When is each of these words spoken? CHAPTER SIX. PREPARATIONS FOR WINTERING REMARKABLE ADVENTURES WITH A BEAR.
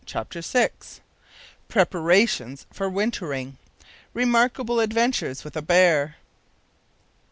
CHAPTER 0.03 0.41
SIX. 0.41 0.99
PREPARATIONS 1.67 2.65
FOR 2.73 2.89
WINTERING 2.89 3.59
REMARKABLE 4.15 4.79
ADVENTURES 4.79 5.43
WITH 5.43 5.55
A 5.55 5.61
BEAR. 5.61 6.15